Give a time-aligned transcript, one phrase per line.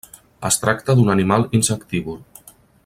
[0.47, 2.21] Es tracta d'un animal insectívor.